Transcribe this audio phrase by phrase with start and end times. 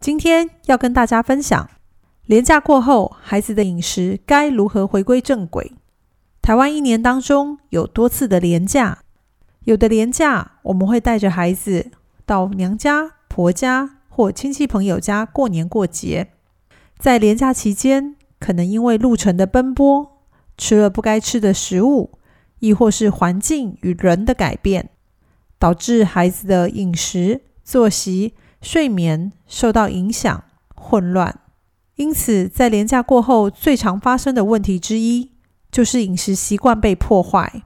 [0.00, 1.68] 今天要跟大家分享，
[2.24, 5.72] 连假过后，孩子的饮食该如何回归正轨？
[6.40, 9.00] 台湾一年当中有多次的连假，
[9.64, 11.90] 有的连假我们会带着孩子
[12.24, 16.28] 到娘家、婆家或亲戚朋友家过年过节。
[16.96, 20.22] 在连假期间，可能因为路程的奔波，
[20.56, 22.12] 吃了不该吃的食物，
[22.60, 24.90] 亦或是环境与人的改变，
[25.58, 28.34] 导致孩子的饮食作息。
[28.60, 31.40] 睡眠受到影响、混乱，
[31.94, 35.32] 因此在连假过后，最常发生的问题之一
[35.70, 37.62] 就是饮食习惯被破坏。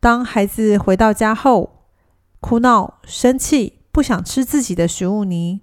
[0.00, 1.84] 当孩子回到家后，
[2.40, 5.60] 哭闹、生气，不想吃自己的食物泥，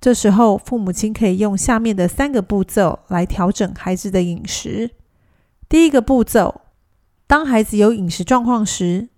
[0.00, 4.90] 这时候父母亲可以用下面的三个步骤来调整孩子的饮食。
[5.68, 6.60] 第一个步骤，
[7.26, 9.08] 当孩子有饮食状况时，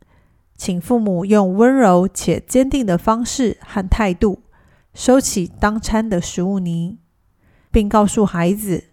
[0.57, 4.43] 请父母用温柔且坚定的方式和态度。
[4.95, 6.99] 收起当餐的食物泥，
[7.71, 8.85] 并告诉孩子：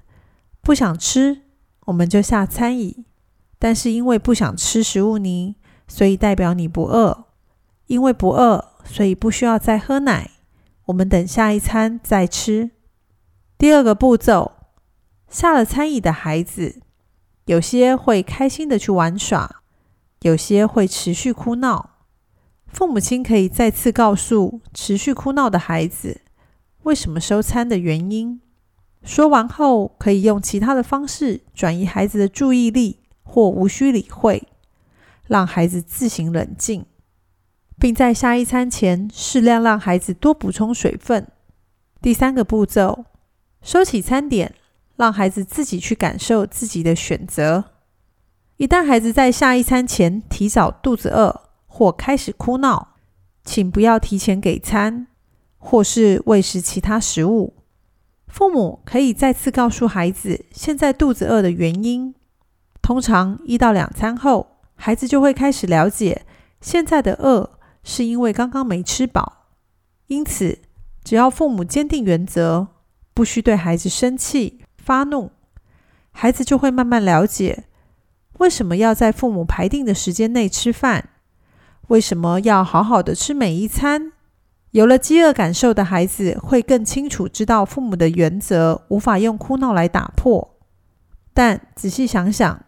[0.61, 1.41] 不想吃，
[1.85, 3.05] 我们就下餐椅。
[3.57, 5.55] 但是因为不想吃食物泥，
[5.87, 7.25] 所以代表你不饿。
[7.87, 10.29] 因为不饿，所以不需要再喝奶。
[10.85, 12.71] 我们等下一餐再吃。
[13.57, 14.53] 第二个步骤，
[15.27, 16.81] 下了餐椅的孩子，
[17.45, 19.63] 有些会开心的去玩耍，
[20.21, 21.98] 有些会持续哭闹。
[22.71, 26.21] 父母亲可以再次告诉持续哭闹的孩子
[26.83, 28.39] 为什么收餐的原因。
[29.03, 34.47] 说完后，可以用其他的方式转移孩子的注意力，或无需理会，
[35.27, 36.85] 让孩子自行冷静，
[37.79, 41.27] 并在下一餐前适量让孩子多补充水分。
[42.01, 43.05] 第三个步骤，
[43.61, 44.53] 收起餐点，
[44.95, 47.65] 让孩子自己去感受自己的选择。
[48.57, 51.48] 一旦孩子在下一餐前提早肚子饿，
[51.79, 52.95] 或开始哭闹，
[53.45, 55.07] 请不要提前给餐，
[55.57, 57.53] 或是喂食其他食物。
[58.27, 62.13] 父母可以再次告诉孩子现在肚子饿的原因。
[62.81, 66.25] 通常一到两餐后，孩子就会开始了解
[66.59, 69.45] 现在的饿是因为刚刚没吃饱。
[70.07, 70.59] 因此，
[71.05, 72.67] 只要父母坚定原则，
[73.13, 75.31] 不需对孩子生气发怒，
[76.11, 77.63] 孩子就会慢慢了解
[78.39, 81.11] 为什么要在父母排定的时间内吃饭。
[81.89, 84.11] 为什么要好好的吃每一餐？
[84.71, 90.55] 有了饥饿感受的孩子会更清楚知道父母的原则无法用哭闹来打破。
[91.33, 92.63] 但仔细想想，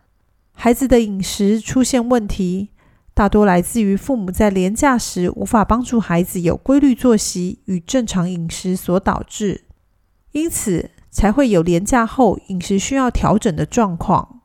[0.54, 2.70] 孩子的饮食出现问题，
[3.14, 9.66] 大多来自于父母在廉价时无法帮助孩子有规律作息与正常饮食所导致，
[10.32, 14.41] 因此才会有廉价后饮食需要调整的状况。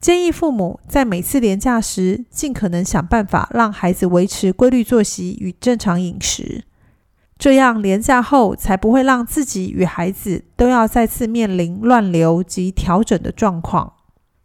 [0.00, 6.62] 建议父母在每次连假时，尽可能想办法让孩子维持规律作息与正常饮食，
[7.36, 13.94] 这样连假后才不会让自己与孩子都要再次面临乱流及调整的状况。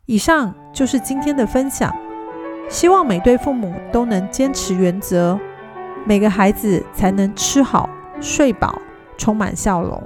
[0.08, 1.96] 以上就是今天的分享，
[2.68, 5.40] 希望每对父母都能坚持原则，
[6.06, 7.88] 每个孩子才能吃好、
[8.20, 8.82] 睡饱，
[9.18, 10.02] 充满笑容。